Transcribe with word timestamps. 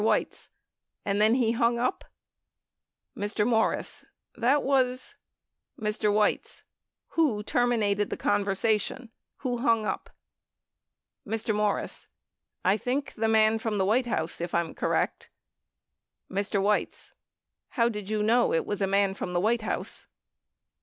Weitz. 0.03 0.49
And 1.05 1.21
then 1.21 1.35
he 1.35 1.51
hung 1.51 1.77
up? 1.77 2.05
Mr. 3.15 3.45
Morris. 3.45 4.03
That 4.35 4.63
was 4.63 5.13
Mr. 5.79 6.11
Weitz. 6.11 6.63
Who 7.09 7.43
terminated 7.43 8.09
the 8.09 8.17
conversation? 8.17 9.11
Who 9.45 9.59
hung 9.59 9.85
up? 9.85 10.09
Mr. 11.23 11.53
Morris. 11.53 12.07
I 12.65 12.77
think 12.77 13.13
the 13.13 13.27
man 13.27 13.59
from 13.59 13.77
the 13.77 13.85
White 13.85 14.07
House, 14.07 14.41
if 14.41 14.55
I'm 14.55 14.73
correct. 14.73 15.29
Mr. 16.31 16.59
Weitz. 16.59 17.13
How 17.77 17.87
did 17.87 18.09
you 18.09 18.23
know 18.23 18.53
it 18.53 18.65
was 18.65 18.81
a 18.81 18.87
man 18.87 19.13
from 19.13 19.33
the 19.33 19.39
"White 19.39 19.61
House? 19.61 20.07